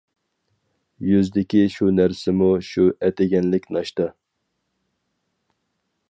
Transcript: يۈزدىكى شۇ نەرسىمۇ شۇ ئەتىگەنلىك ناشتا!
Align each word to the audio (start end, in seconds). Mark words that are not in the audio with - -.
يۈزدىكى 1.07 1.59
شۇ 1.73 1.89
نەرسىمۇ 1.99 2.47
شۇ 2.69 2.85
ئەتىگەنلىك 3.07 3.69
ناشتا! 3.77 4.11